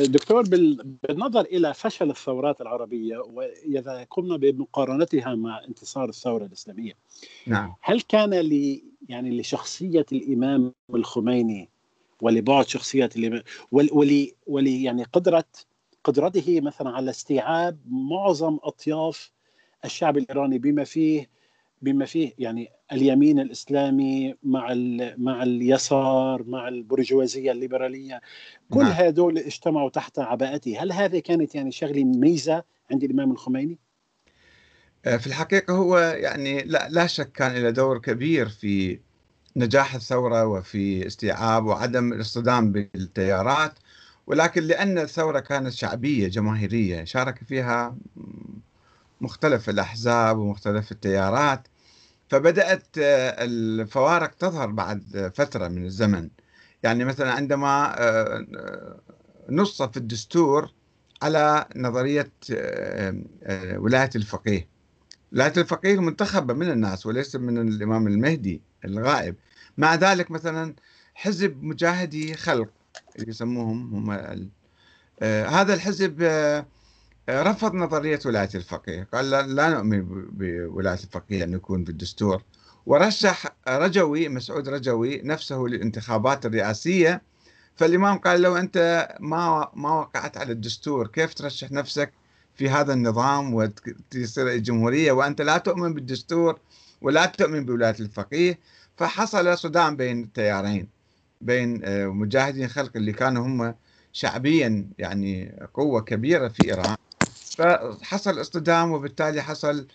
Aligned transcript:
دكتور 0.00 0.42
بالنظر 1.08 1.40
إلى 1.40 1.74
فشل 1.74 2.10
الثورات 2.10 2.60
العربية 2.60 3.18
واذا 3.18 4.06
قمنا 4.10 4.36
بمقارنتها 4.36 5.34
مع 5.34 5.64
انتصار 5.64 6.08
الثورة 6.08 6.44
الإسلامية 6.44 6.92
نعم. 7.46 7.74
هل 7.80 8.00
كان 8.00 8.34
ل 8.34 8.82
يعني 9.08 9.40
لشخصية 9.40 10.06
الإمام 10.12 10.72
الخميني 10.94 11.68
ولبعد 12.22 12.68
شخصية 12.68 13.10
الإمام 13.16 13.42
ولي 13.72 14.34
ولي 14.46 14.82
يعني 14.82 15.02
قدره 15.02 15.44
قدرته 16.04 16.60
مثلا 16.60 16.90
على 16.90 17.10
استيعاب 17.10 17.78
معظم 17.88 18.58
أطياف 18.62 19.32
الشعب 19.84 20.18
الإيراني 20.18 20.58
بما 20.58 20.84
فيه 20.84 21.28
بما 21.82 22.04
فيه 22.04 22.32
يعني 22.38 22.70
اليمين 22.92 23.40
الإسلامي 23.40 24.34
مع 24.42 24.74
مع 25.18 25.42
اليسار 25.42 26.42
مع 26.42 26.68
البرجوازية 26.68 27.52
الليبرالية 27.52 28.20
كل 28.70 28.80
نعم. 28.80 28.92
هذول 28.92 29.38
اجتمعوا 29.38 29.90
تحت 29.90 30.18
عباءته 30.18 30.82
هل 30.82 30.92
هذه 30.92 31.18
كانت 31.18 31.54
يعني 31.54 31.72
شغلة 31.72 32.04
ميزة 32.04 32.62
عند 32.90 33.04
الإمام 33.04 33.30
الخميني 33.30 33.78
آه، 35.06 35.16
في 35.16 35.26
الحقيقة 35.26 35.74
هو 35.74 35.98
يعني 35.98 36.62
لا, 36.62 36.88
لا 36.90 37.06
شك 37.06 37.32
كان 37.32 37.52
له 37.62 37.70
دور 37.70 37.98
كبير 37.98 38.48
في 38.48 38.98
نجاح 39.56 39.94
الثورة 39.94 40.46
وفي 40.46 41.06
استيعاب 41.06 41.66
وعدم 41.66 42.12
الاصطدام 42.12 42.72
بالتيارات 42.72 43.72
ولكن 44.26 44.62
لأن 44.62 44.98
الثورة 44.98 45.40
كانت 45.40 45.72
شعبية 45.72 46.28
جماهيرية 46.28 47.04
شارك 47.04 47.38
فيها 47.44 47.96
مختلف 49.20 49.68
الأحزاب 49.68 50.38
ومختلف 50.38 50.92
التيارات 50.92 51.68
فبدأت 52.30 52.98
آه، 52.98 53.44
الفوارق 53.44 54.34
تظهر 54.34 54.66
بعد 54.66 55.32
فترة 55.34 55.68
من 55.68 55.84
الزمن. 55.84 56.30
يعني 56.82 57.04
مثلا 57.04 57.32
عندما 57.32 58.00
آه، 58.00 58.46
آه، 58.56 59.00
نص 59.50 59.82
في 59.82 59.96
الدستور 59.96 60.72
على 61.22 61.66
نظرية 61.76 62.32
ولاية 63.76 64.10
الفقيه. 64.16 64.68
ولاية 65.32 65.52
الفقيه 65.56 66.00
منتخبة 66.00 66.54
من 66.54 66.70
الناس 66.70 67.06
وليس 67.06 67.36
من 67.36 67.68
الإمام 67.68 68.06
المهدي 68.06 68.62
الغائب. 68.84 69.34
مع 69.78 69.94
ذلك 69.94 70.30
مثلا 70.30 70.74
حزب 71.14 71.62
مجاهدي 71.62 72.34
خلق 72.34 72.68
يسموهم 73.18 73.94
هم 73.94 74.50
هذا 75.22 75.74
الحزب 75.74 76.22
رفض 77.28 77.74
نظرية 77.74 78.20
ولاية 78.26 78.48
الفقيه. 78.54 79.08
قال 79.12 79.30
لا 79.30 79.68
نؤمن 79.68 80.04
بولاية 80.32 80.94
الفقيه 80.94 81.44
أن 81.44 81.52
يكون 81.52 81.84
في 81.84 81.90
الدستور 81.90 82.42
ورشح 82.86 83.44
رجوي 83.68 84.28
مسعود 84.28 84.68
رجوي 84.68 85.20
نفسه 85.24 85.56
للانتخابات 85.58 86.46
الرئاسية. 86.46 87.22
فالإمام 87.76 88.18
قال 88.18 88.42
له 88.42 88.60
أنت 88.60 89.08
ما 89.20 89.70
ما 89.74 89.92
وقعت 89.92 90.36
على 90.36 90.52
الدستور 90.52 91.06
كيف 91.06 91.34
ترشح 91.34 91.72
نفسك 91.72 92.12
في 92.54 92.68
هذا 92.68 92.92
النظام 92.92 93.54
وتصير 93.54 94.48
الجمهورية 94.48 95.12
وأنت 95.12 95.42
لا 95.42 95.58
تؤمن 95.58 95.94
بالدستور 95.94 96.58
ولا 97.02 97.26
تؤمن 97.26 97.64
بولاية 97.64 97.96
الفقيه. 98.00 98.58
فحصل 98.96 99.58
صدام 99.58 99.96
بين 99.96 100.22
التيارين 100.22 100.88
بين 101.40 101.80
آه، 101.84 102.06
مجاهدين 102.06 102.68
خلق 102.68 102.90
اللي 102.96 103.12
كانوا 103.12 103.46
هم 103.46 103.74
شعبيا 104.12 104.86
يعني 104.98 105.58
قوة 105.74 106.00
كبيرة 106.00 106.48
في 106.48 106.64
إيران. 106.64 106.96
فحصل 107.50 108.40
اصطدام 108.40 108.92
وبالتالي 108.92 109.42
حصل 109.42 109.86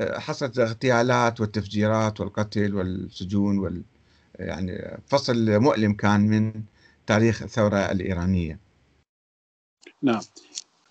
حصلت 0.00 0.58
الاغتيالات 0.58 1.40
والتفجيرات 1.40 2.20
والقتل 2.20 2.74
والسجون 2.74 3.58
وال 3.58 3.82
يعني 4.38 4.98
فصل 5.06 5.58
مؤلم 5.60 5.92
كان 5.92 6.20
من 6.20 6.62
تاريخ 7.06 7.42
الثورة 7.42 7.76
الإيرانية. 7.76 8.58
نعم. 10.02 10.20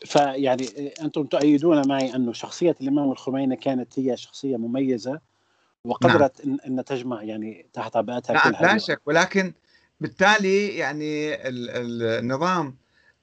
فيعني 0.05 0.93
أنتم 1.01 1.23
تؤيدون 1.23 1.87
معي 1.87 2.15
انه 2.15 2.33
شخصية 2.33 2.75
الإمام 2.81 3.11
الخميني 3.11 3.55
كانت 3.55 3.99
هي 3.99 4.17
شخصية 4.17 4.57
مميزة 4.57 5.19
وقدرت 5.85 6.45
نعم. 6.45 6.57
إن 6.67 6.85
تجمع 6.85 7.23
يعني 7.23 7.65
تحت 7.73 7.95
عباءتها 7.95 8.33
نعم 8.33 8.53
لا 8.61 8.77
شك. 8.77 9.01
ولكن 9.05 9.53
بالتالي 10.01 10.67
يعني 10.67 11.35
النظام 11.47 12.77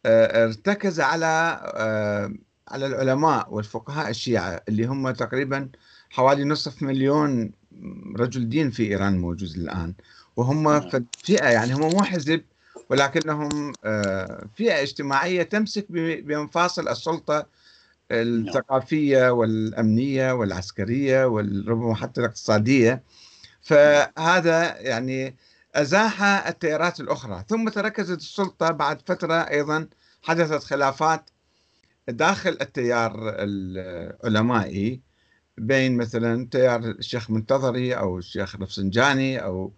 آه، 0.07 0.45
ارتكز 0.45 1.01
على 1.01 1.61
آه، 1.77 2.35
على 2.71 2.87
العلماء 2.87 3.55
والفقهاء 3.55 4.11
الشيعة 4.11 4.63
اللي 4.69 4.85
هم 4.85 5.11
تقريبا 5.11 5.69
حوالي 6.11 6.45
نصف 6.45 6.83
مليون 6.83 7.53
رجل 8.17 8.49
دين 8.49 8.71
في 8.71 8.83
إيران 8.83 9.19
موجود 9.19 9.51
الآن. 9.57 9.95
وهم 10.37 10.63
نعم. 10.63 11.07
فئة 11.25 11.49
يعني 11.49 11.75
هم 11.75 11.81
مو 11.81 12.03
حزب 12.03 12.43
ولكنهم 12.91 13.73
آه، 13.85 14.47
فئة 14.57 14.83
اجتماعية 14.83 15.43
تمسك 15.43 15.87
بمفاصل 15.91 16.89
السلطة 16.89 17.47
الثقافية 18.11 19.31
والأمنية 19.31 20.33
والعسكرية 20.33 21.27
وربما 21.27 21.95
حتى 21.95 22.21
الاقتصادية. 22.21 23.03
فهذا 23.63 24.81
يعني 24.81 25.37
أزاح 25.75 26.23
التيارات 26.23 27.01
الأخرى. 27.01 27.45
ثم 27.49 27.69
تركزت 27.69 28.19
السلطة 28.19 28.71
بعد 28.71 29.03
فترة 29.07 29.35
أيضا 29.35 29.89
حدثت 30.23 30.65
خلافات 30.65 31.31
داخل 32.11 32.59
التيار 32.61 33.15
العلمائي 33.39 35.01
بين 35.59 35.97
مثلا 35.97 36.49
تيار 36.51 36.81
الشيخ 36.85 37.31
منتظري 37.31 37.95
أو 37.95 38.19
الشيخ 38.19 38.57
رفسنجاني 38.57 39.45
أو 39.45 39.73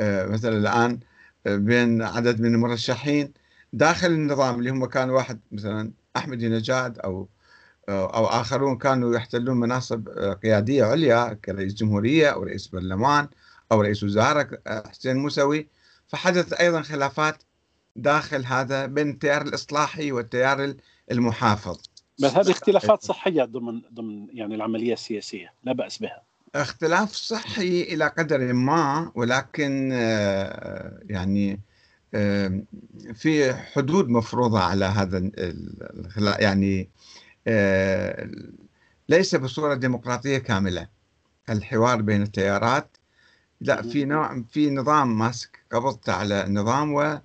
آه، 0.00 0.26
مثلا 0.26 0.58
الآن 0.58 1.00
آه، 1.46 1.56
بين 1.56 2.02
عدد 2.02 2.40
من 2.40 2.54
المرشحين 2.54 3.32
داخل 3.72 4.06
النظام 4.08 4.58
اللي 4.58 4.70
هم 4.70 4.86
كان 4.86 5.10
واحد 5.10 5.40
مثلا 5.52 5.92
احمدي 6.16 6.48
نجاد 6.48 6.98
أو 6.98 7.28
آه، 7.88 8.16
أو 8.16 8.26
آخرون 8.26 8.78
كانوا 8.78 9.16
يحتلون 9.16 9.56
مناصب 9.60 10.08
قيادية 10.42 10.84
عليا 10.84 11.34
كرئيس 11.34 11.74
جمهورية 11.74 12.28
أو 12.28 12.42
رئيس 12.42 12.66
برلمان 12.68 13.28
أو 13.72 13.80
رئيس 13.80 14.02
وزراء 14.04 14.48
حسين 14.88 15.16
موسوي. 15.16 15.68
فحدث 16.08 16.52
أيضا 16.52 16.82
خلافات 16.82 17.42
داخل 18.02 18.44
هذا 18.44 18.86
بين 18.86 19.10
التيار 19.10 19.42
الإصلاحي 19.42 20.12
والتيار 20.12 20.74
المحافظ. 21.10 21.80
بس 22.22 22.36
هذه 22.36 22.50
اختلافات 22.50 23.02
صحية 23.02 23.44
ضمن 23.44 23.82
ضمن 23.94 24.28
يعني 24.32 24.54
العملية 24.54 24.92
السياسية 24.92 25.52
لا 25.64 25.72
بأس 25.72 25.98
بها. 25.98 26.22
اختلاف 26.54 27.12
صحي 27.12 27.82
إلى 27.82 28.06
قدر 28.06 28.52
ما 28.52 29.12
ولكن 29.14 29.90
آه، 29.92 31.00
يعني 31.02 31.60
آه، 32.14 32.62
في 33.14 33.54
حدود 33.54 34.08
مفروضة 34.08 34.60
على 34.60 34.84
هذا 34.84 35.30
يعني 36.38 36.90
آه، 37.46 38.28
ليس 39.08 39.34
بصورة 39.34 39.74
ديمقراطية 39.74 40.38
كاملة. 40.38 40.88
الحوار 41.50 42.02
بين 42.02 42.22
التيارات 42.22 42.96
لا 43.60 43.82
في 43.82 44.04
نوع 44.04 44.42
في 44.50 44.70
نظام 44.70 45.18
ماسك 45.18 45.58
قبضته 45.72 46.12
على 46.12 46.44
النظام 46.44 46.94
و 46.94 47.18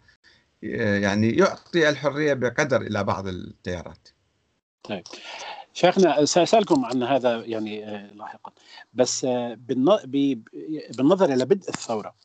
يعني 1.01 1.29
يعطي 1.29 1.89
الحرية 1.89 2.33
بقدر 2.33 2.81
إلى 2.81 3.03
بعض 3.03 3.27
التيارات. 3.27 4.07
طيب. 4.83 5.03
شيخنا 5.73 6.25
سأسألكم 6.25 6.85
عن 6.85 7.03
هذا 7.03 7.45
يعني 7.45 7.85
آه، 7.85 8.13
لاحقا. 8.13 8.51
بس 8.93 9.25
آه، 9.25 9.57
بالنظر 10.97 11.33
إلى 11.33 11.45
بدء 11.45 11.69
الثورة 11.69 12.15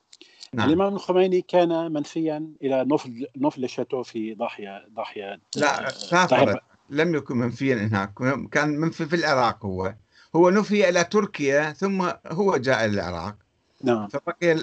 نعم. 0.54 0.68
الإمام 0.68 0.94
الخميني 0.94 1.42
كان 1.42 1.92
منفيا 1.92 2.52
إلى 2.62 2.84
نفل 2.84 3.26
نفل 3.36 3.64
الشاتو 3.64 4.02
في 4.02 4.34
ضاحية 4.34 4.86
ضاحية 4.94 5.40
لا 5.56 5.90
سافر. 5.90 6.60
لم 6.90 7.14
يكن 7.14 7.36
منفيا 7.36 7.74
هناك. 7.74 8.14
كان 8.52 8.68
منفي 8.68 9.06
في 9.06 9.16
العراق 9.16 9.66
هو. 9.66 9.94
هو 10.36 10.50
نفي 10.50 10.88
إلى 10.88 11.04
تركيا 11.04 11.72
ثم 11.72 12.10
هو 12.26 12.56
جاء 12.56 12.84
إلى 12.84 12.94
العراق. 12.94 13.36
نعم. 13.84 14.08
فبقي 14.08 14.54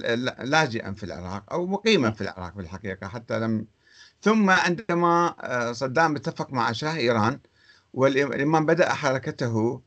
لاجئا 0.44 0.94
في 0.94 1.03
العراق 1.03 1.53
أو 1.53 1.66
مقيما 1.66 2.12
في 2.12 2.22
العراق 2.22 2.53
في 2.53 2.59
الحقيقة 2.59 3.08
حتى 3.08 3.40
لم 3.40 3.66
ثم 4.22 4.50
عندما 4.50 5.36
آه، 5.42 5.72
صدام 5.72 6.16
اتفق 6.16 6.53
مع 6.53 6.72
شاه 6.72 6.96
إيران 6.96 7.40
والإمام 7.94 8.66
بدأ 8.66 8.94
حركته 8.94 9.82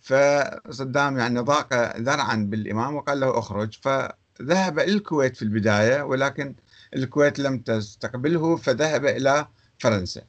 فصدام 0.00 1.18
يعني 1.18 1.40
ضاق 1.40 1.96
ذرعا 1.96 2.46
بالإمام 2.50 2.96
وقال 2.96 3.20
له 3.20 3.38
اخرج 3.38 3.78
فذهب 3.82 4.78
إلى 4.78 4.92
الكويت 4.92 5.36
في 5.36 5.42
البداية 5.42 6.02
ولكن 6.02 6.54
الكويت 6.96 7.38
لم 7.38 7.58
تستقبله 7.58 8.56
فذهب 8.56 9.06
إلى 9.06 9.48
فرنسا. 9.78 10.22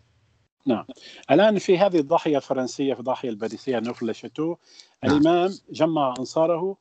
نعم. 0.66 0.86
الآن 1.32 1.60
في 1.60 1.78
هذه 1.78 2.00
الضاحية 2.00 2.38
الفرنسية 2.38 2.94
في 2.94 3.00
الضاحية 3.00 3.30
الباريسية 3.30 3.80
نوفل 3.80 4.16
شاتو 4.16 4.56
نعم. 5.04 5.18
الإمام 5.18 5.54
جمع 5.70 6.14
أنصاره 6.20 6.78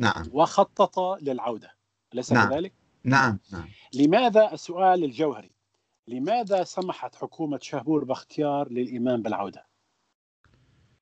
نعم 0.00 0.24
وخطط 0.32 0.98
للعودة 1.22 1.74
أليس 2.14 2.32
نعم. 2.32 2.48
كذلك؟ 2.48 2.72
نعم 3.04 3.38
نعم 3.52 3.68
لماذا 3.94 4.52
السؤال 4.52 5.04
الجوهري 5.04 5.50
لماذا 6.08 6.64
سمحت 6.64 7.14
حكومة 7.14 7.58
شهبور 7.62 8.04
باختيار 8.04 8.68
للإمام 8.72 9.22
بالعودة؟ 9.22 9.66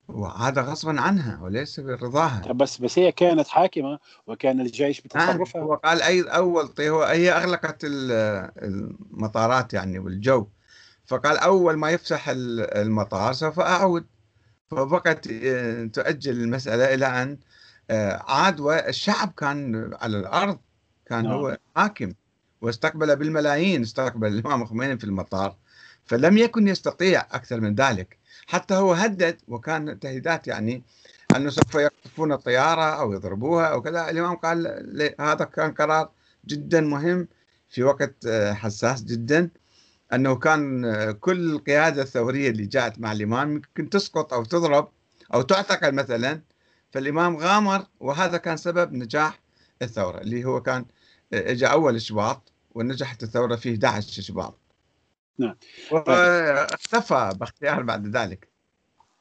وهذا 0.09 0.63
غصبا 0.63 1.01
عنها 1.01 1.43
وليس 1.43 1.81
برضاها 1.81 2.53
بس 2.53 2.79
بس 2.79 2.99
هي 2.99 3.13
كانت 3.13 3.49
حاكمة 3.49 3.99
وكان 4.27 4.61
الجيش 4.61 5.01
بتصرفها 5.01 5.61
نعم. 5.61 5.71
هو 5.71 5.75
قال 5.75 6.03
أي 6.03 6.23
أول 6.23 6.71
هو 6.81 7.03
هي 7.03 7.33
أغلقت 7.33 7.81
المطارات 7.85 9.75
يعني 9.75 9.99
والجو 9.99 10.49
فقال 11.07 11.39
أول 11.39 11.77
ما 11.77 11.91
يفتح 11.91 12.25
المطار 12.29 13.33
سوف 13.33 13.61
أعود 13.61 14.07
فبقت 14.71 15.29
آه، 15.31 15.85
تؤجل 15.85 16.41
المسألة 16.41 16.95
إلى 16.95 17.07
أن 17.07 17.31
آه، 17.31 17.39
عاد 17.91 18.61
والشعب 18.61 19.33
كان 19.37 19.91
على 20.01 20.19
الأرض 20.19 20.59
كان 21.07 21.25
نعم. 21.25 21.33
هو 21.33 21.59
حاكم 21.77 22.13
واستقبل 22.61 23.17
بالملايين 23.17 23.83
استقبل 23.83 24.29
الإمام 24.29 24.63
الخميني 24.63 24.99
في 24.99 25.05
المطار 25.05 25.57
فلم 26.07 26.39
يكن 26.39 26.69
يستطيع 26.69 27.21
أكثر 27.21 27.61
من 27.61 27.75
ذلك 27.75 28.19
حتى 28.47 28.75
هو 28.75 28.93
هدد 28.93 29.37
وكان 29.49 30.01
تهديدات 30.01 30.47
يعني 30.49 30.83
أنه 31.37 31.51
سوف 31.51 31.75
يقطفون 31.75 32.33
الطيارة 32.33 32.83
أو 32.83 33.13
يضربوها 33.13 33.67
أو 33.67 33.83
كذا 33.83 34.11
الإمام 34.11 34.37
قال 34.37 35.15
هذا 35.21 35.45
كان 35.45 35.73
قرار 35.73 36.11
جدا 36.47 36.81
مهم 36.81 37.29
في 37.69 37.83
وقت 37.83 38.27
آه، 38.27 38.53
حساس 38.53 39.05
جدا 39.05 39.51
أنه 40.13 40.37
كان 40.37 40.85
آه، 40.85 41.13
كل 41.13 41.53
القيادة 41.53 42.03
الثورية 42.03 42.51
اللي 42.51 42.67
جاءت 42.67 42.99
مع 42.99 43.13
الإمام 43.13 43.53
يمكن 43.53 43.91
تسقط 43.91 44.33
أو 44.33 44.45
تضرب 44.45 44.89
أو 45.35 45.43
تعتقل 45.43 45.95
مثلا 45.95 46.41
فالإمام 46.91 47.37
غامر 47.37 47.87
وهذا 48.01 48.37
كان 48.37 48.57
سبب 48.57 48.93
نجاح 48.93 49.41
الثورة 49.83 50.19
اللي 50.21 50.45
هو 50.45 50.63
كان 50.63 50.85
اجى 51.33 51.67
أول 51.67 51.97
إشباط 51.97 52.53
ونجحت 52.75 53.23
الثورة 53.23 53.57
في 53.57 53.73
11 53.73 54.21
إشباط 54.21 54.59
نعم. 55.39 55.57
واختفى 55.91 57.33
باختيار 57.37 57.83
بعد 57.83 58.17
ذلك. 58.17 58.49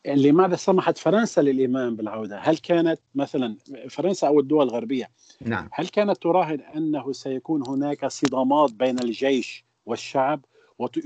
لماذا 0.05 0.55
سمحت 0.55 0.97
فرنسا 0.97 1.41
للإمام 1.41 1.95
بالعودة؟ 1.95 2.39
هل 2.39 2.57
كانت 2.57 2.99
مثلا 3.15 3.57
فرنسا 3.89 4.27
أو 4.27 4.39
الدول 4.39 4.67
الغربية؟ 4.67 5.09
نعم. 5.41 5.69
هل 5.73 5.87
كانت 5.87 6.17
تراهن 6.17 6.59
أنه 6.59 7.11
سيكون 7.11 7.67
هناك 7.67 8.07
صدامات 8.07 8.71
بين 8.73 8.99
الجيش 8.99 9.65
والشعب 9.85 10.45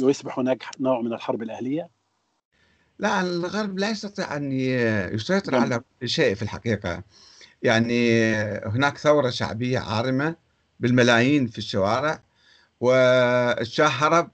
ويصبح 0.01 0.39
هناك 0.39 0.63
نوع 0.79 1.01
من 1.01 1.13
الحرب 1.13 1.41
الأهلية؟ 1.41 1.89
لا 3.01 3.21
الغرب 3.21 3.79
لا 3.79 3.89
يستطيع 3.89 4.35
أن 4.35 4.51
يسيطر 4.51 5.51
نعم. 5.51 5.61
على 5.61 5.81
كل 6.01 6.09
شيء 6.09 6.35
في 6.35 6.41
الحقيقة 6.41 7.03
يعني 7.63 8.33
هناك 8.65 8.97
ثورة 8.97 9.29
شعبية 9.29 9.79
عارمة 9.79 10.35
بالملايين 10.79 11.47
في 11.47 11.57
الشوارع 11.57 12.23
والشاه 12.79 13.87
هرب 13.87 14.31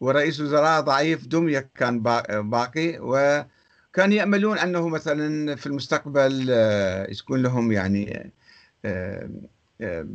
ورئيس 0.00 0.40
وزراء 0.40 0.80
ضعيف 0.80 1.26
دمية 1.26 1.70
كان 1.74 2.02
باقي 2.50 2.98
وكان 3.00 4.12
يأملون 4.12 4.58
أنه 4.58 4.88
مثلا 4.88 5.56
في 5.56 5.66
المستقبل 5.66 6.46
آه، 6.50 7.10
يكون 7.10 7.42
لهم 7.42 7.72
يعني 7.72 8.32
آه، 8.84 9.30
آه، 9.80 10.06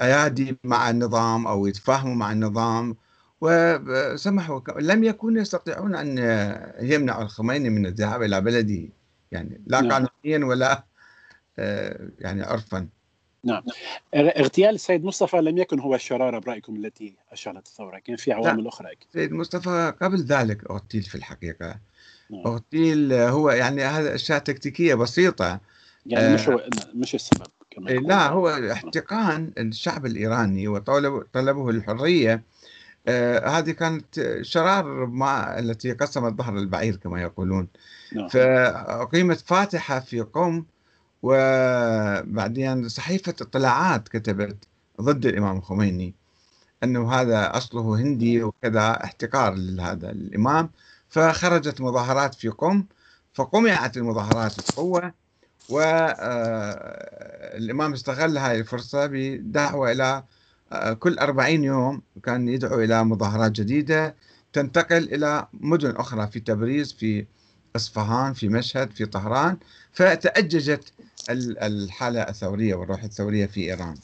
أيادي 0.00 0.58
مع 0.64 0.90
النظام 0.90 1.46
أو 1.46 1.66
يتفاهموا 1.66 2.14
مع 2.14 2.32
النظام 2.32 2.96
وسمحوا 3.44 4.60
لم 4.80 5.04
يكونوا 5.04 5.42
يستطيعون 5.42 5.94
أن 5.94 6.18
يمنعوا 6.80 7.22
الخميني 7.22 7.70
من 7.70 7.86
الذهاب 7.86 8.22
إلى 8.22 8.40
بلده 8.40 8.88
يعني 9.32 9.60
لا 9.66 9.80
نعم. 9.80 10.08
قانونيا 10.24 10.46
ولا 10.46 10.84
يعني 12.18 12.42
عرفا. 12.42 12.88
نعم. 13.44 13.62
اغتيال 14.14 14.74
السيد 14.74 15.04
مصطفى 15.04 15.36
لم 15.36 15.58
يكن 15.58 15.80
هو 15.80 15.94
الشرارة 15.94 16.38
برأيكم 16.38 16.76
التي 16.76 17.16
اشعلت 17.32 17.66
الثورة 17.66 17.98
كان 17.98 18.16
في 18.16 18.32
عوامل 18.32 18.66
أخرى 18.66 18.92
أكيد. 18.92 19.08
السيد 19.14 19.32
مصطفى 19.32 19.92
قبل 20.02 20.16
ذلك 20.16 20.70
أغتيل 20.70 21.02
في 21.02 21.14
الحقيقة. 21.14 21.78
نعم. 22.30 22.46
أغتيل 22.46 23.12
هو 23.12 23.50
يعني 23.50 23.82
هذا 23.82 24.14
أشياء 24.14 24.38
تكتيكية 24.38 24.94
بسيطة. 24.94 25.60
يعني 26.06 26.26
آه 26.26 26.34
مش 26.34 26.48
هو 26.48 26.68
مش 26.94 27.14
السبب 27.14 27.46
كما 27.70 27.90
إيه، 27.90 27.98
لا 27.98 28.28
هو 28.28 28.48
احتقان 28.48 29.52
الشعب 29.58 30.06
الإيراني 30.06 30.68
وطلبه 30.68 31.70
الحرية 31.70 32.32
آه 32.34 32.40
هذه 33.46 33.70
كانت 33.70 34.38
شرار 34.42 35.06
ما 35.06 35.58
التي 35.58 35.92
قسمت 35.92 36.38
ظهر 36.38 36.56
البعير 36.56 36.96
كما 36.96 37.22
يقولون 37.22 37.68
نعم. 38.12 38.28
فأقيمت 38.28 39.40
فاتحة 39.40 40.00
في 40.00 40.20
قم 40.20 40.64
وبعدين 41.22 42.88
صحيفة 42.88 43.34
اطلاعات 43.40 44.08
كتبت 44.08 44.56
ضد 45.00 45.26
الإمام 45.26 45.56
الخميني 45.56 46.14
أنه 46.84 47.12
هذا 47.12 47.56
أصله 47.56 47.96
هندي 47.96 48.42
وكذا 48.42 49.04
احتقار 49.04 49.54
لهذا 49.54 50.10
الإمام 50.10 50.70
فخرجت 51.08 51.80
مظاهرات 51.80 52.34
في 52.34 52.48
قم 52.48 52.84
فقمعت 53.32 53.96
المظاهرات 53.96 54.60
بقوة 54.60 55.14
والإمام 55.68 56.20
آه، 57.90 57.94
استغل 57.94 58.38
هذه 58.38 58.60
الفرصة 58.60 59.06
بدعوة 59.06 59.92
إلى 59.92 60.04
آه، 60.04 60.24
كل 60.98 61.18
أربعين 61.18 61.64
يوم 61.64 62.02
كان 62.22 62.48
يدعو 62.48 62.80
إلى 62.80 63.04
مظاهرات 63.04 63.52
جديدة 63.52 64.14
تنتقل 64.52 65.14
إلى 65.14 65.48
مدن 65.52 65.90
أخرى 65.96 66.26
في 66.26 66.40
تبريز 66.40 66.92
في 66.92 67.26
إصفهان 67.76 68.32
في 68.32 68.48
مشهد 68.48 68.92
في 68.92 69.06
طهران 69.06 69.56
فتأججت 69.92 70.92
الحالة 71.30 72.20
الثورية 72.22 72.74
والروح 72.74 73.02
الثورية 73.02 73.46
في 73.46 73.60
إيران. 73.60 73.94